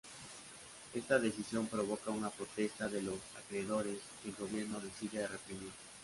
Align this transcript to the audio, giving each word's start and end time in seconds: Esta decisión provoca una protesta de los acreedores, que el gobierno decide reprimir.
Esta 0.95 1.19
decisión 1.19 1.67
provoca 1.67 2.09
una 2.09 2.31
protesta 2.31 2.87
de 2.89 3.03
los 3.03 3.19
acreedores, 3.37 3.99
que 4.23 4.29
el 4.29 4.35
gobierno 4.35 4.79
decide 4.79 5.27
reprimir. 5.27 5.69